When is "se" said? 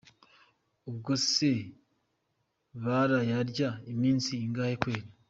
1.31-1.51